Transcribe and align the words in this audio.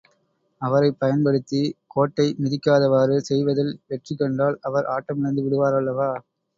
அவரைப் 0.61 0.97
பயப்படுத்தி, 1.01 1.61
கோட்டை 1.87 2.27
மிதிக்காதவாறு 2.39 3.19
செய்வதில் 3.29 3.73
வெற்றி 3.87 4.15
கண்டால், 4.15 4.59
அவர் 4.63 4.91
ஆட்டமிழந்து 4.91 5.43
விடுவாரல்லவா? 5.43 6.11